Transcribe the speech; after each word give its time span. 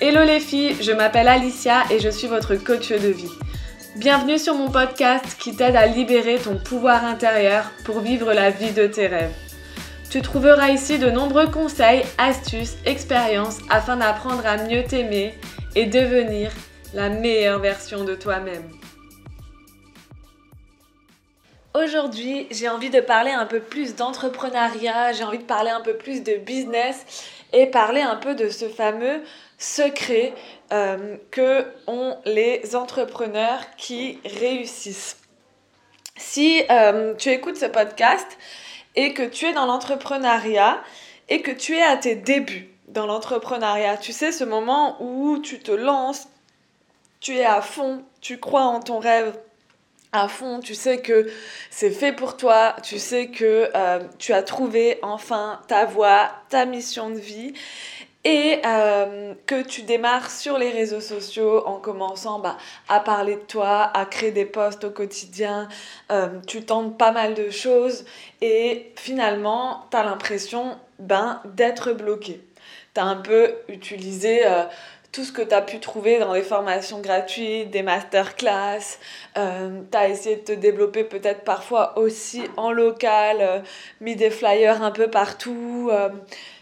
Hello 0.00 0.24
les 0.24 0.40
filles, 0.40 0.76
je 0.80 0.92
m'appelle 0.92 1.26
Alicia 1.26 1.84
et 1.90 1.98
je 1.98 2.08
suis 2.08 2.28
votre 2.28 2.54
coach 2.54 2.90
de 2.90 3.08
vie. 3.08 3.30
Bienvenue 3.96 4.38
sur 4.38 4.54
mon 4.54 4.70
podcast 4.70 5.36
qui 5.38 5.56
t'aide 5.56 5.74
à 5.74 5.86
libérer 5.86 6.36
ton 6.36 6.58
pouvoir 6.58 7.04
intérieur 7.04 7.70
pour 7.84 8.00
vivre 8.00 8.32
la 8.32 8.50
vie 8.50 8.72
de 8.72 8.86
tes 8.86 9.06
rêves. 9.06 9.34
Tu 10.10 10.22
trouveras 10.22 10.68
ici 10.68 10.98
de 10.98 11.10
nombreux 11.10 11.48
conseils, 11.48 12.04
astuces, 12.18 12.76
expériences 12.84 13.58
afin 13.70 13.96
d'apprendre 13.96 14.46
à 14.46 14.58
mieux 14.58 14.84
t'aimer 14.84 15.34
et 15.74 15.86
devenir 15.86 16.50
la 16.94 17.08
meilleure 17.08 17.58
version 17.58 18.04
de 18.04 18.14
toi-même. 18.14 18.62
Aujourd'hui, 21.76 22.46
j'ai 22.50 22.70
envie 22.70 22.88
de 22.88 23.00
parler 23.00 23.32
un 23.32 23.44
peu 23.44 23.60
plus 23.60 23.96
d'entrepreneuriat, 23.96 25.12
j'ai 25.12 25.24
envie 25.24 25.36
de 25.36 25.42
parler 25.42 25.68
un 25.68 25.82
peu 25.82 25.94
plus 25.94 26.22
de 26.22 26.36
business 26.36 27.04
et 27.52 27.66
parler 27.66 28.00
un 28.00 28.16
peu 28.16 28.34
de 28.34 28.48
ce 28.48 28.66
fameux 28.66 29.22
secret 29.58 30.32
euh, 30.72 31.18
que 31.30 31.66
ont 31.86 32.16
les 32.24 32.74
entrepreneurs 32.76 33.60
qui 33.76 34.18
réussissent. 34.24 35.18
Si 36.16 36.62
euh, 36.70 37.12
tu 37.16 37.28
écoutes 37.28 37.58
ce 37.58 37.66
podcast 37.66 38.26
et 38.94 39.12
que 39.12 39.24
tu 39.24 39.44
es 39.44 39.52
dans 39.52 39.66
l'entrepreneuriat 39.66 40.80
et 41.28 41.42
que 41.42 41.50
tu 41.50 41.76
es 41.76 41.82
à 41.82 41.98
tes 41.98 42.14
débuts 42.14 42.70
dans 42.88 43.04
l'entrepreneuriat, 43.04 43.98
tu 43.98 44.12
sais 44.12 44.32
ce 44.32 44.44
moment 44.44 44.96
où 45.02 45.40
tu 45.40 45.58
te 45.58 45.72
lances, 45.72 46.28
tu 47.20 47.36
es 47.36 47.44
à 47.44 47.60
fond, 47.60 48.02
tu 48.22 48.38
crois 48.38 48.64
en 48.64 48.80
ton 48.80 48.98
rêve, 48.98 49.34
à 50.12 50.28
fond, 50.28 50.60
tu 50.60 50.74
sais 50.74 50.98
que 50.98 51.26
c'est 51.70 51.90
fait 51.90 52.12
pour 52.12 52.36
toi, 52.36 52.76
tu 52.82 52.98
sais 52.98 53.28
que 53.28 53.70
euh, 53.74 54.00
tu 54.18 54.32
as 54.32 54.42
trouvé 54.42 54.98
enfin 55.02 55.60
ta 55.68 55.84
voie, 55.84 56.30
ta 56.48 56.64
mission 56.64 57.10
de 57.10 57.18
vie. 57.18 57.52
Et 58.28 58.60
euh, 58.66 59.34
que 59.46 59.62
tu 59.62 59.82
démarres 59.82 60.32
sur 60.32 60.58
les 60.58 60.70
réseaux 60.70 61.00
sociaux 61.00 61.64
en 61.64 61.78
commençant 61.78 62.40
bah, 62.40 62.56
à 62.88 62.98
parler 62.98 63.36
de 63.36 63.40
toi, 63.42 63.88
à 63.94 64.04
créer 64.04 64.32
des 64.32 64.44
posts 64.44 64.82
au 64.82 64.90
quotidien, 64.90 65.68
euh, 66.10 66.40
tu 66.48 66.64
tentes 66.64 66.98
pas 66.98 67.12
mal 67.12 67.34
de 67.34 67.50
choses. 67.50 68.04
Et 68.40 68.92
finalement 68.96 69.86
tu 69.92 69.96
as 69.96 70.02
l'impression 70.02 70.76
ben, 70.98 71.40
d'être 71.44 71.92
bloqué. 71.92 72.40
Tu 72.94 73.00
as 73.00 73.04
un 73.04 73.14
peu 73.14 73.54
utilisé 73.68 74.42
tout 75.16 75.24
ce 75.24 75.32
que 75.32 75.40
tu 75.40 75.54
as 75.54 75.62
pu 75.62 75.80
trouver 75.80 76.18
dans 76.18 76.34
les 76.34 76.42
formations 76.42 77.00
gratuites, 77.00 77.70
des 77.70 77.82
masterclass. 77.82 78.98
Euh, 79.38 79.80
tu 79.90 79.96
as 79.96 80.08
essayé 80.10 80.36
de 80.36 80.42
te 80.42 80.52
développer 80.52 81.04
peut-être 81.04 81.42
parfois 81.42 81.98
aussi 81.98 82.42
en 82.58 82.70
local, 82.70 83.38
euh, 83.40 83.60
mis 84.02 84.14
des 84.14 84.28
flyers 84.28 84.82
un 84.82 84.90
peu 84.90 85.08
partout. 85.08 85.88
Euh, 85.90 86.10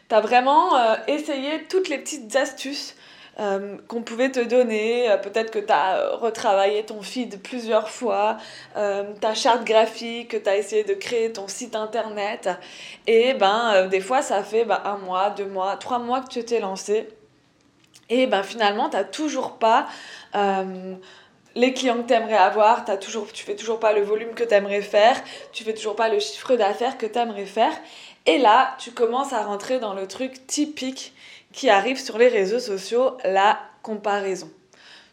tu 0.08 0.14
as 0.14 0.20
vraiment 0.20 0.76
euh, 0.76 0.94
essayé 1.08 1.64
toutes 1.68 1.88
les 1.88 1.98
petites 1.98 2.36
astuces 2.36 2.94
qu'on 3.88 4.02
pouvait 4.02 4.30
te 4.30 4.38
donner. 4.38 5.08
Peut-être 5.24 5.50
que 5.50 5.58
tu 5.58 5.72
as 5.72 6.10
retravaillé 6.12 6.84
ton 6.84 7.02
feed 7.02 7.42
plusieurs 7.42 7.90
fois, 7.90 8.36
ta 8.74 9.34
charte 9.34 9.64
graphique, 9.64 10.40
tu 10.40 10.48
as 10.48 10.56
essayé 10.56 10.84
de 10.84 10.94
créer 10.94 11.32
ton 11.32 11.48
site 11.48 11.74
internet. 11.74 12.48
Et 13.08 13.34
ben, 13.34 13.88
des 13.88 13.98
fois, 13.98 14.22
ça 14.22 14.44
fait 14.44 14.64
ben, 14.64 14.80
un 14.84 14.98
mois, 14.98 15.30
deux 15.30 15.46
mois, 15.46 15.74
trois 15.78 15.98
mois 15.98 16.20
que 16.20 16.28
tu 16.28 16.44
t'es 16.44 16.60
lancé 16.60 17.08
et 18.10 18.26
ben 18.26 18.42
finalement, 18.42 18.88
tu 18.90 18.96
n'as 18.96 19.04
toujours 19.04 19.58
pas 19.58 19.86
euh, 20.34 20.94
les 21.54 21.72
clients 21.72 22.02
que 22.02 22.08
tu 22.08 22.14
aimerais 22.14 22.36
avoir, 22.36 22.88
as 22.88 22.96
toujours, 22.96 23.32
tu 23.32 23.44
fais 23.44 23.56
toujours 23.56 23.78
pas 23.78 23.92
le 23.92 24.02
volume 24.02 24.34
que 24.34 24.44
tu 24.44 24.54
aimerais 24.54 24.82
faire, 24.82 25.16
tu 25.52 25.64
fais 25.64 25.74
toujours 25.74 25.96
pas 25.96 26.08
le 26.08 26.18
chiffre 26.18 26.56
d'affaires 26.56 26.98
que 26.98 27.06
tu 27.06 27.18
aimerais 27.18 27.46
faire. 27.46 27.72
Et 28.26 28.38
là, 28.38 28.74
tu 28.78 28.90
commences 28.90 29.32
à 29.32 29.42
rentrer 29.42 29.78
dans 29.78 29.94
le 29.94 30.06
truc 30.06 30.46
typique 30.46 31.14
qui 31.52 31.70
arrive 31.70 32.00
sur 32.00 32.18
les 32.18 32.28
réseaux 32.28 32.58
sociaux, 32.58 33.16
la 33.24 33.58
comparaison. 33.82 34.50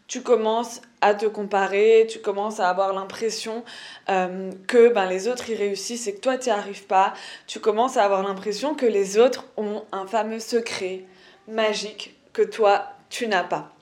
Tu 0.08 0.22
commences 0.22 0.82
à 1.00 1.14
te 1.14 1.26
comparer, 1.26 2.06
tu 2.10 2.18
commences 2.18 2.60
à 2.60 2.68
avoir 2.68 2.92
l'impression 2.92 3.64
euh, 4.10 4.50
que 4.66 4.88
ben, 4.88 5.06
les 5.06 5.28
autres 5.28 5.48
y 5.48 5.54
réussissent 5.54 6.06
et 6.06 6.14
que 6.14 6.20
toi 6.20 6.36
tu 6.36 6.48
n'y 6.48 6.54
arrives 6.54 6.84
pas. 6.86 7.14
Tu 7.46 7.60
commences 7.60 7.96
à 7.96 8.04
avoir 8.04 8.22
l'impression 8.22 8.74
que 8.74 8.86
les 8.86 9.18
autres 9.18 9.46
ont 9.56 9.84
un 9.92 10.06
fameux 10.06 10.40
secret 10.40 11.04
magique 11.48 12.14
que 12.32 12.42
toi, 12.42 12.86
tu 13.10 13.28
n'as 13.28 13.44
pas. 13.44 13.72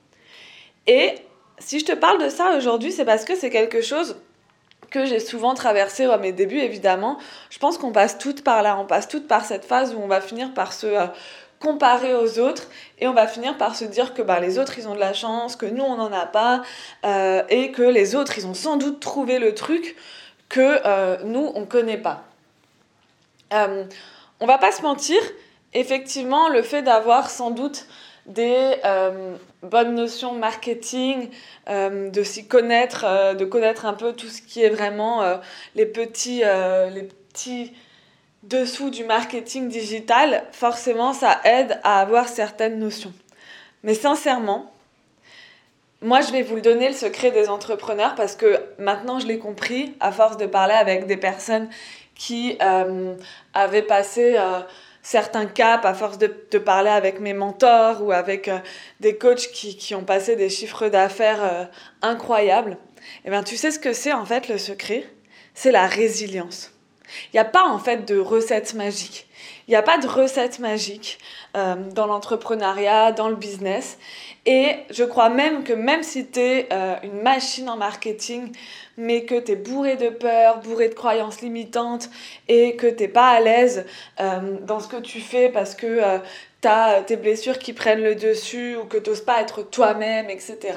Et 0.86 1.14
si 1.58 1.78
je 1.78 1.84
te 1.84 1.92
parle 1.92 2.22
de 2.22 2.28
ça 2.28 2.56
aujourd'hui, 2.56 2.90
c'est 2.90 3.04
parce 3.04 3.24
que 3.24 3.36
c'est 3.36 3.50
quelque 3.50 3.82
chose 3.82 4.16
que 4.90 5.04
j'ai 5.04 5.20
souvent 5.20 5.54
traversé 5.54 6.04
à 6.04 6.18
mes 6.18 6.32
débuts, 6.32 6.58
évidemment. 6.58 7.18
Je 7.48 7.58
pense 7.58 7.78
qu'on 7.78 7.92
passe 7.92 8.18
toutes 8.18 8.42
par 8.42 8.62
là, 8.62 8.76
on 8.78 8.86
passe 8.86 9.08
toutes 9.08 9.28
par 9.28 9.44
cette 9.44 9.64
phase 9.64 9.94
où 9.94 9.98
on 9.98 10.08
va 10.08 10.20
finir 10.20 10.52
par 10.52 10.72
se 10.72 10.86
euh, 10.86 11.06
comparer 11.60 12.14
aux 12.14 12.38
autres 12.38 12.68
et 12.98 13.06
on 13.06 13.12
va 13.12 13.26
finir 13.26 13.56
par 13.56 13.76
se 13.76 13.84
dire 13.84 14.14
que 14.14 14.22
bah, 14.22 14.40
les 14.40 14.58
autres, 14.58 14.78
ils 14.78 14.88
ont 14.88 14.94
de 14.94 15.00
la 15.00 15.12
chance, 15.12 15.54
que 15.54 15.66
nous, 15.66 15.84
on 15.84 15.96
n'en 15.96 16.12
a 16.12 16.26
pas, 16.26 16.62
euh, 17.04 17.42
et 17.48 17.70
que 17.70 17.82
les 17.82 18.16
autres, 18.16 18.36
ils 18.38 18.46
ont 18.46 18.54
sans 18.54 18.76
doute 18.76 19.00
trouvé 19.00 19.38
le 19.38 19.54
truc 19.54 19.96
que 20.48 20.80
euh, 20.84 21.18
nous, 21.24 21.52
on 21.54 21.60
ne 21.60 21.66
connaît 21.66 21.98
pas. 21.98 22.24
on 23.52 24.46
va 24.46 24.58
pas 24.58 24.72
se 24.72 24.82
mentir, 24.82 25.20
effectivement, 25.74 26.48
le 26.48 26.62
fait 26.62 26.82
d'avoir 26.82 27.30
sans 27.30 27.50
doute 27.50 27.86
des 28.26 28.76
euh, 28.84 29.36
bonnes 29.62 29.94
notions 29.94 30.34
marketing, 30.34 31.30
euh, 31.68 32.10
de 32.10 32.22
s'y 32.22 32.46
connaître, 32.46 33.04
euh, 33.06 33.34
de 33.34 33.44
connaître 33.44 33.86
un 33.86 33.94
peu 33.94 34.12
tout 34.12 34.28
ce 34.28 34.42
qui 34.42 34.62
est 34.62 34.68
vraiment 34.68 35.22
les, 35.74 35.86
petits, 35.86 36.42
les 36.92 37.02
petits 37.02 37.72
dessous 38.42 38.90
du 38.90 39.04
marketing 39.04 39.68
digital, 39.68 40.44
forcément 40.52 41.12
ça 41.12 41.40
aide 41.44 41.80
à 41.84 42.00
avoir 42.00 42.28
certaines 42.28 42.78
notions. 42.78 43.12
Mais 43.82 43.94
sincèrement, 43.94 44.72
moi 46.02 46.20
je 46.20 46.32
vais 46.32 46.42
vous 46.42 46.56
le 46.56 46.62
donner 46.62 46.88
le 46.88 46.94
secret 46.94 47.30
des 47.30 47.48
entrepreneurs 47.48 48.14
parce 48.14 48.36
que 48.36 48.60
maintenant 48.78 49.18
je 49.18 49.26
l'ai 49.26 49.38
compris 49.38 49.94
à 50.00 50.12
force 50.12 50.36
de 50.36 50.46
parler 50.46 50.74
avec 50.74 51.06
des 51.06 51.16
personnes 51.16 51.68
qui 52.14 52.58
avaient 53.54 53.82
passé 53.82 54.36
certains 55.02 55.46
caps 55.46 55.84
à 55.84 55.94
force 55.94 56.18
de, 56.18 56.26
parler 56.58 56.90
avec 56.90 57.20
mes 57.20 57.32
mentors 57.32 58.02
ou 58.02 58.12
avec 58.12 58.48
euh, 58.48 58.58
des 59.00 59.16
coachs 59.16 59.50
qui, 59.52 59.76
qui, 59.76 59.94
ont 59.94 60.04
passé 60.04 60.36
des 60.36 60.50
chiffres 60.50 60.88
d'affaires 60.88 61.42
euh, 61.42 61.64
incroyables, 62.02 62.76
eh 63.24 63.30
bien, 63.30 63.42
tu 63.42 63.56
sais 63.56 63.70
ce 63.70 63.78
que 63.78 63.92
c'est 63.92 64.12
en 64.12 64.24
fait 64.24 64.48
le 64.48 64.58
secret? 64.58 65.06
C'est 65.54 65.72
la 65.72 65.86
résilience. 65.86 66.72
Il 67.26 67.36
n'y 67.36 67.40
a 67.40 67.44
pas 67.44 67.64
en 67.64 67.78
fait 67.78 68.06
de 68.06 68.18
recette 68.18 68.74
magique. 68.74 69.26
Il 69.70 69.74
n'y 69.74 69.76
a 69.76 69.82
pas 69.82 69.98
de 69.98 70.08
recette 70.08 70.58
magique 70.58 71.20
euh, 71.56 71.76
dans 71.94 72.06
l'entrepreneuriat, 72.06 73.12
dans 73.12 73.28
le 73.28 73.36
business. 73.36 73.98
Et 74.44 74.74
je 74.90 75.04
crois 75.04 75.30
même 75.30 75.62
que 75.62 75.72
même 75.72 76.02
si 76.02 76.26
tu 76.26 76.40
es 76.40 76.68
une 77.04 77.22
machine 77.22 77.68
en 77.68 77.76
marketing, 77.76 78.50
mais 79.00 79.24
que 79.24 79.38
tu 79.40 79.52
es 79.52 79.56
bourré 79.56 79.96
de 79.96 80.08
peur, 80.10 80.58
bourré 80.58 80.88
de 80.88 80.94
croyances 80.94 81.40
limitantes 81.40 82.10
et 82.48 82.76
que 82.76 82.86
tu 82.86 83.02
n'es 83.02 83.08
pas 83.08 83.30
à 83.30 83.40
l'aise 83.40 83.86
euh, 84.20 84.58
dans 84.60 84.78
ce 84.78 84.88
que 84.88 84.96
tu 84.96 85.20
fais 85.20 85.48
parce 85.48 85.74
que 85.74 85.86
euh, 85.86 86.18
tu 86.60 86.68
as 86.68 87.02
tes 87.02 87.16
blessures 87.16 87.58
qui 87.58 87.72
prennent 87.72 88.02
le 88.02 88.14
dessus 88.14 88.76
ou 88.76 88.84
que 88.84 88.98
tu 88.98 89.08
n'oses 89.08 89.24
pas 89.24 89.40
être 89.40 89.62
toi-même, 89.62 90.28
etc. 90.28 90.56
Et 90.60 90.72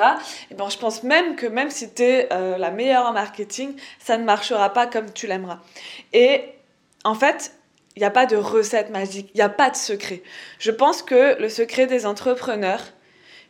eh 0.52 0.56
ben, 0.56 0.70
je 0.70 0.78
pense 0.78 1.04
même 1.04 1.36
que 1.36 1.46
même 1.46 1.70
si 1.70 1.94
tu 1.94 2.04
es 2.04 2.30
euh, 2.32 2.58
la 2.58 2.72
meilleure 2.72 3.06
en 3.06 3.14
marketing, 3.14 3.76
ça 4.00 4.18
ne 4.18 4.24
marchera 4.24 4.72
pas 4.72 4.88
comme 4.88 5.12
tu 5.12 5.28
l'aimeras. 5.28 5.60
Et 6.14 6.46
en 7.04 7.16
fait, 7.16 7.52
il 7.96 8.00
n'y 8.00 8.06
a 8.06 8.12
pas 8.12 8.26
de 8.26 8.36
recette 8.36 8.90
magique, 8.90 9.30
il 9.34 9.38
n'y 9.38 9.44
a 9.44 9.50
pas 9.50 9.70
de 9.70 9.76
secret. 9.76 10.24
Je 10.60 10.72
pense 10.72 11.02
que 11.02 11.40
le 11.40 11.50
secret 11.50 11.86
des 11.88 12.06
entrepreneurs 12.06 12.84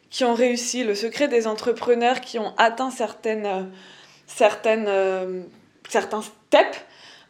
qui 0.10 0.26
ont 0.26 0.34
réussi, 0.34 0.84
le 0.84 0.96
secret 0.96 1.28
des 1.28 1.48
entrepreneurs 1.48 2.22
qui 2.22 2.40
ont 2.40 2.54
atteint 2.58 2.92
certaines 2.92 3.72
certaines, 4.28 4.88
euh, 4.88 5.44
certains 5.90 6.22
steps, 6.22 6.78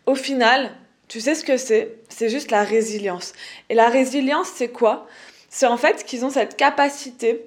au 0.05 0.15
final, 0.15 0.71
tu 1.07 1.19
sais 1.19 1.35
ce 1.35 1.43
que 1.43 1.57
c'est? 1.57 1.95
C'est 2.09 2.29
juste 2.29 2.51
la 2.51 2.63
résilience. 2.63 3.33
Et 3.69 3.75
la 3.75 3.89
résilience, 3.89 4.49
c'est 4.53 4.69
quoi? 4.69 5.07
C'est 5.49 5.65
en 5.65 5.77
fait 5.77 6.03
qu'ils 6.05 6.25
ont 6.25 6.29
cette 6.29 6.57
capacité 6.57 7.45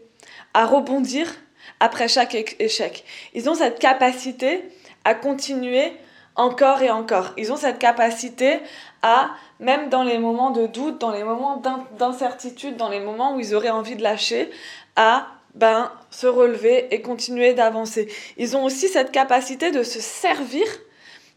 à 0.55 0.67
rebondir 0.67 1.35
après 1.81 2.09
chaque 2.09 2.35
échec. 2.61 3.05
Ils 3.35 3.49
ont 3.51 3.55
cette 3.55 3.79
capacité 3.79 4.63
à 5.05 5.15
continuer 5.15 5.93
encore 6.37 6.83
et 6.83 6.91
encore. 6.91 7.33
Ils 7.37 7.53
ont 7.53 7.57
cette 7.57 7.79
capacité 7.79 8.61
à, 9.03 9.31
même 9.61 9.89
dans 9.89 10.03
les 10.03 10.19
moments 10.19 10.51
de 10.51 10.67
doute, 10.67 11.01
dans 11.01 11.11
les 11.11 11.25
moments 11.25 11.63
d'incertitude, 11.99 12.77
dans 12.77 12.89
les 12.89 13.01
moments 13.01 13.35
où 13.35 13.41
ils 13.41 13.55
auraient 13.55 13.71
envie 13.71 13.97
de 13.97 14.03
lâcher, 14.03 14.51
à 14.97 15.29
ben, 15.55 15.91
se 16.11 16.27
relever 16.27 16.95
et 16.95 17.01
continuer 17.01 17.55
d'avancer. 17.55 18.13
Ils 18.37 18.57
ont 18.57 18.65
aussi 18.65 18.89
cette 18.89 19.11
capacité 19.11 19.71
de 19.71 19.83
se 19.83 20.01
servir 20.01 20.67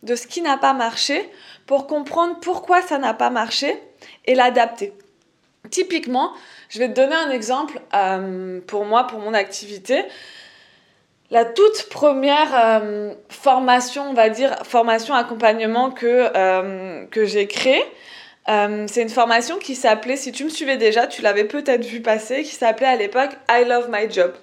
de 0.04 0.16
ce 0.16 0.28
qui 0.28 0.42
n'a 0.42 0.58
pas 0.58 0.74
marché 0.74 1.30
pour 1.66 1.88
comprendre 1.88 2.38
pourquoi 2.42 2.82
ça 2.82 2.98
n'a 2.98 3.14
pas 3.14 3.30
marché 3.30 3.82
et 4.26 4.36
l'adapter. 4.36 4.94
Typiquement, 5.70 6.34
je 6.70 6.80
vais 6.80 6.90
te 6.90 6.94
donner 6.94 7.16
un 7.16 7.30
exemple 7.30 7.82
euh, 7.94 8.60
pour 8.66 8.86
moi, 8.86 9.06
pour 9.08 9.20
mon 9.20 9.34
activité. 9.34 10.04
La 11.32 11.46
toute 11.46 11.90
première 11.90 12.50
euh, 12.56 13.14
formation, 13.42 14.10
on 14.10 14.14
va 14.14 14.30
dire, 14.30 14.56
formation 14.64 15.14
accompagnement 15.14 15.92
que, 15.92 16.30
euh, 16.36 17.06
que 17.08 17.26
j'ai 17.26 17.48
créée, 17.48 17.84
Euh, 18.48 18.86
c'est 18.88 19.04
une 19.04 19.10
formation 19.10 19.60
qui 19.60 19.76
s'appelait, 19.76 20.16
si 20.16 20.32
tu 20.32 20.44
me 20.44 20.50
suivais 20.50 20.78
déjà, 20.78 21.06
tu 21.06 21.22
l'avais 21.22 21.44
peut-être 21.44 21.86
vu 21.86 22.02
passer, 22.02 22.42
qui 22.42 22.56
s'appelait 22.56 22.88
à 22.88 22.96
l'époque 22.96 23.30
I 23.48 23.64
Love 23.64 23.90
My 23.92 24.10
Job. 24.10 24.34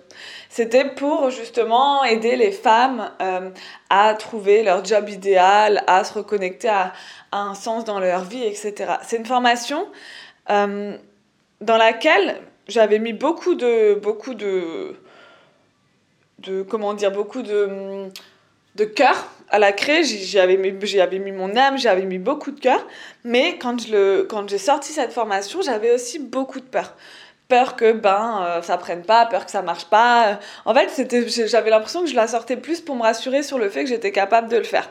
C'était 0.48 0.84
pour 0.84 1.30
justement 1.30 2.04
aider 2.04 2.36
les 2.36 2.52
femmes 2.52 3.10
euh, 3.20 3.50
à 3.90 4.14
trouver 4.14 4.62
leur 4.62 4.84
job 4.84 5.08
idéal, 5.08 5.82
à 5.88 6.04
se 6.04 6.12
reconnecter 6.14 6.68
à, 6.68 6.92
un 7.32 7.54
sens 7.54 7.84
dans 7.84 7.98
leur 7.98 8.22
vie, 8.22 8.44
etc. 8.44 8.74
C'est 9.02 9.16
une 9.16 9.26
formation 9.26 9.88
dans 10.48 11.76
laquelle 11.76 12.40
j'avais 12.68 13.00
mis 13.00 13.12
beaucoup 13.12 13.56
de, 13.56 13.94
beaucoup 13.94 14.34
de, 14.34 14.94
de, 16.38 16.62
comment 16.62 16.94
dire, 16.94 17.10
beaucoup 17.10 17.42
de, 17.42 18.08
de 18.76 18.84
cœur 18.84 19.28
à 19.48 19.58
la 19.58 19.72
créer. 19.72 20.04
J'y 20.04 20.38
avais, 20.38 20.56
mis, 20.56 21.00
avais 21.00 21.18
mon 21.18 21.56
âme, 21.56 21.78
j'avais 21.78 22.04
mis 22.04 22.18
beaucoup 22.18 22.50
de 22.50 22.60
cœur. 22.60 22.86
Mais 23.24 23.58
quand, 23.58 23.78
j'ai 23.80 24.58
sorti 24.58 24.92
cette 24.92 25.12
formation, 25.12 25.62
j'avais 25.62 25.92
aussi 25.92 26.18
beaucoup 26.18 26.60
de 26.60 26.66
peur 26.66 26.94
peur 27.48 27.76
que 27.76 27.92
ben 27.92 28.42
euh, 28.42 28.62
ça 28.62 28.76
prenne 28.76 29.02
pas, 29.02 29.24
peur 29.26 29.44
que 29.44 29.52
ça 29.52 29.62
marche 29.62 29.84
pas. 29.84 30.40
En 30.64 30.74
fait, 30.74 30.90
j'avais 31.46 31.70
l'impression 31.70 32.00
que 32.02 32.08
je 32.08 32.16
la 32.16 32.26
sortais 32.26 32.56
plus 32.56 32.80
pour 32.80 32.96
me 32.96 33.02
rassurer 33.02 33.44
sur 33.44 33.56
le 33.58 33.68
fait 33.68 33.84
que 33.84 33.88
j'étais 33.88 34.10
capable 34.10 34.48
de 34.48 34.56
le 34.56 34.64
faire. 34.64 34.90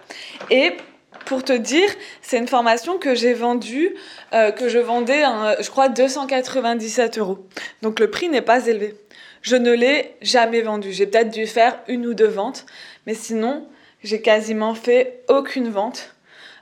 Et 0.49 0.77
pour 1.25 1.43
te 1.43 1.51
dire, 1.51 1.89
c'est 2.21 2.37
une 2.37 2.47
formation 2.47 2.97
que 2.97 3.13
j'ai 3.13 3.33
vendue, 3.33 3.93
euh, 4.33 4.51
que 4.51 4.69
je 4.69 4.79
vendais, 4.79 5.23
je 5.59 5.69
crois, 5.69 5.89
297 5.89 7.17
euros. 7.17 7.39
Donc 7.81 7.99
le 7.99 8.09
prix 8.09 8.29
n'est 8.29 8.41
pas 8.41 8.65
élevé. 8.67 8.95
Je 9.41 9.57
ne 9.57 9.73
l'ai 9.73 10.15
jamais 10.21 10.61
vendu. 10.61 10.93
J'ai 10.93 11.07
peut-être 11.07 11.31
dû 11.31 11.47
faire 11.47 11.77
une 11.87 12.07
ou 12.07 12.13
deux 12.13 12.27
ventes, 12.27 12.65
mais 13.05 13.13
sinon, 13.13 13.67
j'ai 14.05 14.21
quasiment 14.21 14.75
fait 14.75 15.23
aucune 15.27 15.69
vente 15.69 16.13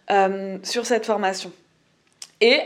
euh, 0.10 0.58
sur 0.64 0.86
cette 0.86 1.06
formation. 1.06 1.52
Et 2.40 2.60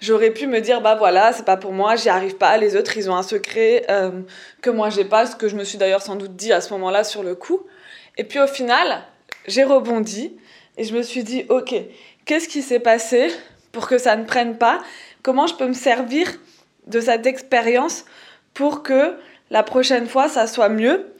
j'aurais 0.00 0.30
pu 0.30 0.46
me 0.46 0.60
dire 0.60 0.80
bah 0.80 0.94
voilà 0.94 1.32
c'est 1.32 1.44
pas 1.44 1.56
pour 1.56 1.72
moi 1.72 1.96
j'y 1.96 2.08
arrive 2.08 2.36
pas. 2.36 2.56
Les 2.56 2.76
autres 2.76 2.96
ils 2.96 3.10
ont 3.10 3.16
un 3.16 3.24
secret 3.24 3.84
euh, 3.90 4.22
que 4.62 4.70
moi 4.70 4.88
j'ai 4.88 5.04
pas 5.04 5.26
ce 5.26 5.34
que 5.34 5.48
je 5.48 5.56
me 5.56 5.64
suis 5.64 5.78
d'ailleurs 5.78 6.02
sans 6.02 6.14
doute 6.14 6.36
dit 6.36 6.52
à 6.52 6.60
ce 6.60 6.72
moment-là 6.74 7.04
sur 7.04 7.22
le 7.22 7.34
coup. 7.34 7.66
Et 8.16 8.24
puis 8.24 8.38
au 8.38 8.46
final 8.46 9.02
j'ai 9.46 9.64
rebondi 9.64 10.36
et 10.76 10.84
je 10.84 10.94
me 10.94 11.02
suis 11.02 11.24
dit 11.24 11.44
ok 11.48 11.74
qu'est-ce 12.24 12.48
qui 12.48 12.62
s'est 12.62 12.80
passé 12.80 13.30
pour 13.72 13.88
que 13.88 13.98
ça 13.98 14.14
ne 14.16 14.24
prenne 14.24 14.56
pas? 14.56 14.80
Comment 15.22 15.48
je 15.48 15.54
peux 15.54 15.66
me 15.66 15.74
servir 15.74 16.28
de 16.86 17.00
cette 17.00 17.26
expérience 17.26 18.04
pour 18.54 18.84
que 18.84 19.16
la 19.50 19.64
prochaine 19.64 20.06
fois 20.06 20.28
ça 20.28 20.46
soit 20.46 20.68
mieux? 20.68 21.12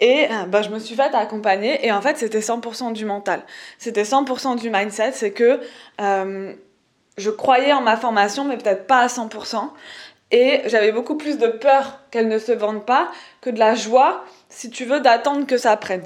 Et 0.00 0.28
bah, 0.48 0.62
je 0.62 0.70
me 0.70 0.78
suis 0.78 0.94
fait 0.94 1.14
accompagner 1.14 1.84
et 1.84 1.90
en 1.90 2.00
fait 2.00 2.16
c'était 2.16 2.38
100% 2.38 2.92
du 2.92 3.04
mental. 3.04 3.42
C'était 3.78 4.02
100% 4.02 4.58
du 4.58 4.70
mindset, 4.70 5.12
c'est 5.12 5.32
que 5.32 5.60
euh, 6.00 6.52
je 7.16 7.30
croyais 7.30 7.72
en 7.72 7.80
ma 7.80 7.96
formation, 7.96 8.44
mais 8.44 8.56
peut-être 8.56 8.86
pas 8.86 9.00
à 9.00 9.06
100%. 9.08 9.70
Et 10.30 10.62
j'avais 10.66 10.92
beaucoup 10.92 11.16
plus 11.16 11.38
de 11.38 11.48
peur 11.48 12.00
qu'elle 12.10 12.28
ne 12.28 12.38
se 12.38 12.52
vende 12.52 12.84
pas 12.84 13.10
que 13.40 13.50
de 13.50 13.58
la 13.58 13.74
joie, 13.74 14.24
si 14.48 14.70
tu 14.70 14.84
veux, 14.84 15.00
d'attendre 15.00 15.46
que 15.46 15.56
ça 15.56 15.76
prenne. 15.76 16.04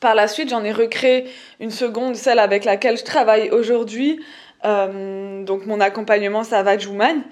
Par 0.00 0.14
la 0.14 0.28
suite, 0.28 0.50
j'en 0.50 0.64
ai 0.64 0.72
recréé 0.72 1.30
une 1.60 1.70
seconde, 1.70 2.14
celle 2.14 2.38
avec 2.38 2.64
laquelle 2.64 2.98
je 2.98 3.04
travaille 3.04 3.50
aujourd'hui. 3.50 4.20
Euh, 4.64 5.42
donc 5.44 5.66
mon 5.66 5.80
accompagnement 5.80 6.44
Savage 6.44 6.86
Woman, 6.86 7.22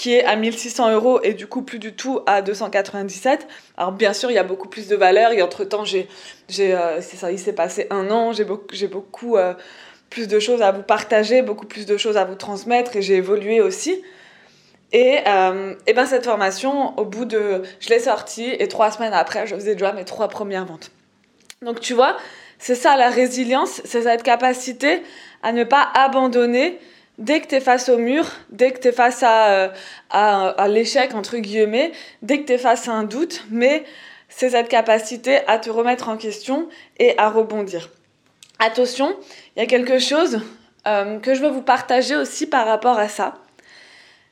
qui 0.00 0.14
est 0.14 0.24
à 0.24 0.34
1600 0.34 0.92
euros 0.94 1.20
et 1.22 1.34
du 1.34 1.46
coup 1.46 1.60
plus 1.60 1.78
du 1.78 1.92
tout 1.92 2.20
à 2.24 2.40
297. 2.40 3.46
Alors 3.76 3.92
bien 3.92 4.14
sûr, 4.14 4.30
il 4.30 4.34
y 4.34 4.38
a 4.38 4.42
beaucoup 4.42 4.66
plus 4.66 4.88
de 4.88 4.96
valeur 4.96 5.32
et 5.32 5.42
entre-temps, 5.42 5.84
j'ai, 5.84 6.08
j'ai, 6.48 6.72
euh, 6.72 7.02
c'est 7.02 7.18
ça, 7.18 7.30
il 7.30 7.38
s'est 7.38 7.52
passé 7.52 7.86
un 7.90 8.10
an, 8.10 8.32
j'ai 8.32 8.44
beaucoup, 8.44 8.64
j'ai 8.72 8.86
beaucoup 8.86 9.36
euh, 9.36 9.52
plus 10.08 10.26
de 10.26 10.40
choses 10.40 10.62
à 10.62 10.72
vous 10.72 10.80
partager, 10.82 11.42
beaucoup 11.42 11.66
plus 11.66 11.84
de 11.84 11.98
choses 11.98 12.16
à 12.16 12.24
vous 12.24 12.34
transmettre 12.34 12.96
et 12.96 13.02
j'ai 13.02 13.16
évolué 13.16 13.60
aussi. 13.60 14.02
Et, 14.92 15.18
euh, 15.26 15.74
et 15.86 15.92
ben 15.92 16.06
cette 16.06 16.24
formation, 16.24 16.98
au 16.98 17.04
bout 17.04 17.26
de... 17.26 17.60
Je 17.80 17.90
l'ai 17.90 18.00
sortie 18.00 18.48
et 18.58 18.68
trois 18.68 18.90
semaines 18.90 19.12
après, 19.12 19.46
je 19.46 19.54
faisais 19.54 19.74
déjà 19.74 19.92
mes 19.92 20.06
trois 20.06 20.28
premières 20.28 20.64
ventes. 20.64 20.92
Donc 21.60 21.78
tu 21.78 21.92
vois, 21.92 22.16
c'est 22.58 22.74
ça 22.74 22.96
la 22.96 23.10
résilience, 23.10 23.82
c'est 23.84 24.04
cette 24.04 24.22
capacité 24.22 25.02
à 25.42 25.52
ne 25.52 25.64
pas 25.64 25.90
abandonner 25.92 26.78
dès 27.20 27.40
que 27.40 27.46
tu 27.46 27.54
es 27.54 27.60
face 27.60 27.88
au 27.88 27.98
mur, 27.98 28.26
dès 28.50 28.72
que 28.72 28.80
tu 28.80 28.88
es 28.88 28.92
face 28.92 29.22
à, 29.22 29.50
euh, 29.50 29.68
à, 30.10 30.48
à 30.48 30.68
l'échec, 30.68 31.14
entre 31.14 31.36
guillemets, 31.36 31.92
dès 32.22 32.40
que 32.40 32.46
tu 32.46 32.54
es 32.54 32.58
face 32.58 32.88
à 32.88 32.92
un 32.92 33.04
doute, 33.04 33.44
mais 33.50 33.84
c'est 34.28 34.50
cette 34.50 34.68
capacité 34.68 35.46
à 35.46 35.58
te 35.58 35.70
remettre 35.70 36.08
en 36.08 36.16
question 36.16 36.68
et 36.98 37.16
à 37.18 37.28
rebondir. 37.28 37.90
Attention, 38.58 39.14
il 39.54 39.60
y 39.60 39.62
a 39.62 39.66
quelque 39.66 39.98
chose 39.98 40.40
euh, 40.86 41.18
que 41.20 41.34
je 41.34 41.42
veux 41.42 41.50
vous 41.50 41.62
partager 41.62 42.16
aussi 42.16 42.46
par 42.46 42.66
rapport 42.66 42.98
à 42.98 43.08
ça. 43.08 43.34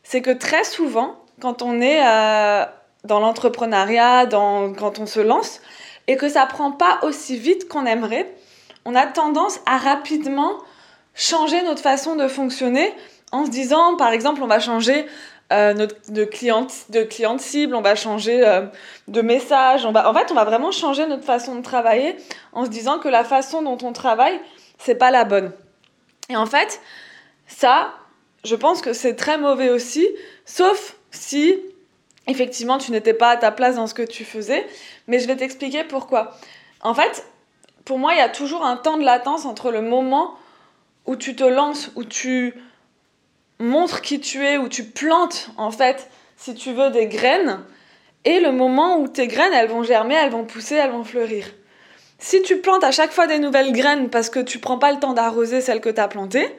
C'est 0.03 0.23
que 0.23 0.31
très 0.31 0.65
souvent, 0.65 1.17
quand 1.41 1.63
on 1.63 1.81
est 1.81 2.01
euh, 2.03 2.65
dans 3.05 3.21
l'entrepreneuriat, 3.21 4.27
quand 4.31 4.99
on 4.99 5.07
se 5.07 5.21
lance, 5.21 5.61
et 6.07 6.17
que 6.17 6.29
ça 6.29 6.47
prend 6.47 6.73
pas 6.73 7.01
aussi 7.03 7.37
vite 7.37 7.69
qu'on 7.69 7.85
aimerait, 7.85 8.35
on 8.87 8.95
a 8.95 9.07
tendance 9.07 9.61
à 9.67 9.77
rapidement 9.77 10.59
changer 11.19 11.63
notre 11.63 11.83
façon 11.83 12.17
de 12.17 12.29
fonctionner 12.29 12.95
en 13.33 13.45
se 13.45 13.51
disant, 13.51 13.97
par 13.97 14.13
exemple, 14.13 14.43
on 14.43 14.47
va 14.47 14.61
changer 14.61 15.05
euh, 15.53 15.75
notre, 15.75 15.97
de, 16.11 16.25
cliente, 16.25 16.73
de 16.91 17.03
cliente 17.03 17.41
cible, 17.41 17.75
on 17.75 17.83
va 17.83 17.95
changer 17.95 18.47
euh, 18.47 18.63
de 19.09 19.21
message. 19.21 19.85
On 19.85 19.93
va, 19.93 20.09
en 20.09 20.15
fait, 20.15 20.31
on 20.31 20.35
va 20.35 20.45
vraiment 20.45 20.71
changer 20.71 21.07
notre 21.07 21.25
façon 21.25 21.57
de 21.57 21.63
travailler 21.63 22.17
en 22.53 22.65
se 22.65 22.71
disant 22.71 22.99
que 22.99 23.09
la 23.09 23.25
façon 23.25 23.61
dont 23.61 23.79
on 23.83 23.93
travaille, 23.93 24.41
c'est 24.79 24.95
pas 24.95 25.11
la 25.11 25.25
bonne. 25.25 25.53
Et 26.31 26.37
en 26.37 26.47
fait, 26.47 26.81
ça, 27.47 27.93
je 28.45 28.55
pense 28.55 28.81
que 28.81 28.93
c'est 28.93 29.15
très 29.15 29.39
mauvais 29.39 29.71
aussi, 29.71 30.07
sauf 30.47 30.97
si 31.11 31.57
effectivement 32.27 32.79
tu 32.79 32.93
n'étais 32.93 33.15
pas 33.15 33.31
à 33.31 33.37
ta 33.37 33.51
place 33.51 33.77
dans 33.77 33.87
ce 33.87 33.95
que 33.95 34.03
tu 34.03 34.25
faisais. 34.25 34.67
Mais 35.09 35.19
je 35.19 35.27
vais 35.27 35.37
t'expliquer 35.37 35.83
pourquoi. 35.85 36.37
En 36.83 36.95
fait, 36.95 37.27
pour 37.85 37.99
moi, 37.99 38.13
il 38.15 38.19
y 38.19 38.23
a 38.23 38.29
toujours 38.29 38.65
un 38.65 38.77
temps 38.77 38.99
de 38.99 39.05
latence 39.05 39.47
entre 39.47 39.71
le 39.71 39.83
moment 39.83 40.37
où 41.09 41.17
tu 41.17 41.35
te 41.35 41.43
lances, 41.43 41.91
où 41.97 42.05
tu 42.05 42.53
montre 43.59 44.03
qui 44.03 44.21
tu 44.21 44.45
es, 44.45 44.59
où 44.59 44.69
tu 44.69 44.85
plantes, 44.85 45.51
en 45.57 45.71
fait, 45.71 46.11
si 46.37 46.55
tu 46.55 46.73
veux, 46.73 46.91
des 46.91 47.07
graines, 47.07 47.65
et 48.27 48.41
le 48.41 48.53
moment 48.53 48.99
où 48.99 49.09
tes 49.09 49.27
graines, 49.27 49.55
elles 49.55 49.71
vont 49.71 49.83
germer, 49.83 50.15
elles 50.15 50.31
vont 50.31 50.45
pousser, 50.45 50.75
elles 50.75 50.91
vont 50.91 51.05
fleurir. 51.05 51.47
Si 52.19 52.43
tu 52.43 52.59
plantes 52.59 52.85
à 52.85 52.91
chaque 52.91 53.13
fois 53.13 53.27
des 53.27 53.39
nouvelles 53.39 53.73
graines 53.73 54.11
parce 54.11 54.29
que 54.29 54.41
tu 54.41 54.59
prends 54.59 54.79
pas 54.79 54.93
le 54.93 54.99
temps 54.99 55.15
d'arroser 55.15 55.63
celles 55.63 55.81
que 55.81 55.89
tu 55.89 56.01
as 56.01 56.09
plantées, 56.09 56.55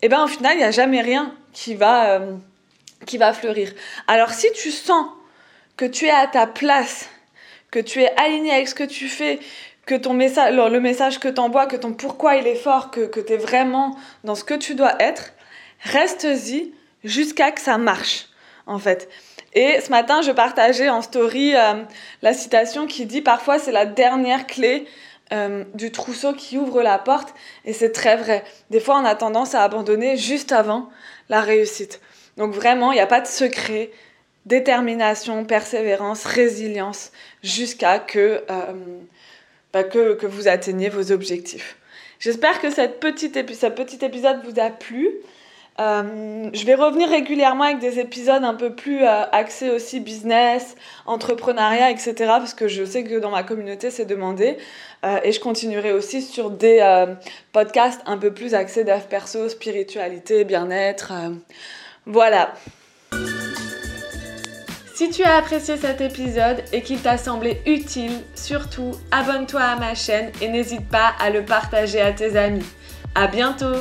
eh 0.00 0.08
ben 0.08 0.24
au 0.24 0.28
final, 0.28 0.54
il 0.54 0.58
n'y 0.58 0.64
a 0.64 0.70
jamais 0.70 1.02
rien 1.02 1.34
qui 1.52 1.74
va, 1.74 2.12
euh, 2.12 2.36
qui 3.04 3.18
va 3.18 3.34
fleurir. 3.34 3.70
Alors 4.06 4.30
si 4.30 4.50
tu 4.52 4.70
sens 4.70 5.06
que 5.76 5.84
tu 5.84 6.06
es 6.06 6.10
à 6.10 6.26
ta 6.26 6.46
place, 6.46 7.10
que 7.70 7.80
tu 7.80 8.00
es 8.00 8.18
aligné 8.18 8.52
avec 8.52 8.68
ce 8.68 8.74
que 8.74 8.84
tu 8.84 9.08
fais, 9.08 9.40
que 9.86 9.94
ton 9.94 10.14
message, 10.14 10.54
le 10.54 10.80
message 10.80 11.18
que 11.18 11.28
tu 11.28 11.40
envoies, 11.40 11.66
que 11.66 11.76
ton 11.76 11.92
pourquoi 11.92 12.36
il 12.36 12.46
est 12.46 12.54
fort, 12.54 12.90
que, 12.90 13.00
que 13.00 13.20
tu 13.20 13.32
es 13.32 13.36
vraiment 13.36 13.96
dans 14.24 14.34
ce 14.34 14.44
que 14.44 14.54
tu 14.54 14.74
dois 14.74 14.94
être, 15.00 15.32
reste-y 15.80 16.72
jusqu'à 17.04 17.50
que 17.50 17.60
ça 17.60 17.78
marche, 17.78 18.28
en 18.66 18.78
fait. 18.78 19.08
Et 19.54 19.80
ce 19.80 19.90
matin, 19.90 20.22
je 20.22 20.30
partageais 20.30 20.88
en 20.88 21.02
story 21.02 21.54
euh, 21.54 21.82
la 22.22 22.32
citation 22.32 22.86
qui 22.86 23.04
dit 23.06 23.20
parfois 23.20 23.58
c'est 23.58 23.72
la 23.72 23.84
dernière 23.84 24.46
clé 24.46 24.86
euh, 25.32 25.64
du 25.74 25.90
trousseau 25.90 26.32
qui 26.32 26.58
ouvre 26.58 26.82
la 26.82 26.98
porte. 26.98 27.34
Et 27.64 27.72
c'est 27.72 27.92
très 27.92 28.16
vrai. 28.16 28.44
Des 28.70 28.80
fois, 28.80 28.98
on 28.98 29.04
a 29.04 29.14
tendance 29.14 29.54
à 29.54 29.62
abandonner 29.62 30.16
juste 30.16 30.52
avant 30.52 30.88
la 31.28 31.40
réussite. 31.40 32.00
Donc 32.36 32.52
vraiment, 32.54 32.92
il 32.92 32.96
n'y 32.96 33.00
a 33.00 33.06
pas 33.06 33.20
de 33.20 33.26
secret. 33.26 33.90
Détermination, 34.46 35.44
persévérance, 35.44 36.24
résilience, 36.24 37.12
jusqu'à 37.42 37.98
que, 37.98 38.42
euh, 38.50 38.72
que, 39.72 40.26
vous 40.26 40.48
atteigniez 40.48 40.88
vos 40.88 41.12
objectifs. 41.12 41.76
J'espère 42.18 42.60
que 42.60 42.70
cette 42.70 43.00
petite 43.00 43.34
ce 43.54 43.66
petit 43.66 44.04
épisode 44.04 44.40
vous 44.44 44.60
a 44.60 44.70
plu. 44.70 45.10
Euh, 45.80 46.50
je 46.52 46.66
vais 46.66 46.74
revenir 46.74 47.08
régulièrement 47.08 47.64
avec 47.64 47.78
des 47.78 47.98
épisodes 47.98 48.44
un 48.44 48.54
peu 48.54 48.74
plus 48.74 49.02
euh, 49.02 49.24
axés 49.32 49.70
aussi 49.70 50.00
business, 50.00 50.76
entrepreneuriat, 51.06 51.90
etc. 51.90 52.14
Parce 52.18 52.52
que 52.52 52.68
je 52.68 52.84
sais 52.84 53.04
que 53.04 53.18
dans 53.18 53.30
ma 53.30 53.42
communauté, 53.42 53.90
c'est 53.90 54.04
demandé. 54.04 54.58
Euh, 55.04 55.18
et 55.24 55.32
je 55.32 55.40
continuerai 55.40 55.92
aussi 55.92 56.20
sur 56.20 56.50
des 56.50 57.06
podcasts 57.52 58.02
un 58.06 58.18
peu 58.18 58.32
plus 58.32 58.54
axés 58.54 58.84
dev 58.84 59.00
perso, 59.08 59.48
spiritualité, 59.48 60.44
bien-être. 60.44 61.12
voilà. 62.06 62.52
Si 64.94 65.08
tu 65.08 65.22
as 65.22 65.36
apprécié 65.36 65.78
cet 65.78 66.02
épisode 66.02 66.62
et 66.72 66.82
qu'il 66.82 67.00
t'a 67.00 67.16
semblé 67.16 67.62
utile, 67.64 68.12
surtout 68.34 68.92
abonne-toi 69.10 69.60
à 69.62 69.76
ma 69.76 69.94
chaîne 69.94 70.30
et 70.42 70.48
n'hésite 70.48 70.86
pas 70.86 71.14
à 71.18 71.30
le 71.30 71.44
partager 71.44 72.00
à 72.00 72.12
tes 72.12 72.36
amis. 72.36 72.66
À 73.14 73.26
bientôt! 73.26 73.76